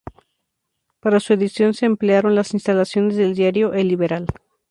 [0.99, 4.25] Para su edición se emplearon las instalaciones del diario "El Liberal".